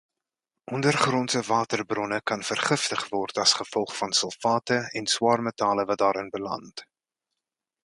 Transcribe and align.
Ondergrondse 0.75 1.41
waterbronne 1.49 2.19
kan 2.29 2.43
vergiftig 2.49 3.03
word 3.17 3.41
as 3.43 3.53
gevolg 3.59 3.93
van 3.99 4.17
sulfate 4.21 4.79
en 5.01 5.11
swaarmetale 5.17 5.87
wat 5.91 6.03
daarin 6.05 6.35
beland. 6.39 6.87